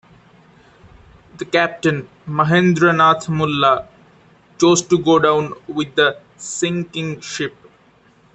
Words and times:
The 1.37 1.45
captain, 1.45 2.09
Mahendra 2.25 2.91
Nath 2.91 3.29
Mulla, 3.29 3.87
chose 4.59 4.81
to 4.87 4.97
go 4.97 5.19
down 5.19 5.53
with 5.67 5.93
the 5.93 6.19
sinking 6.37 7.21
ship. 7.21 7.55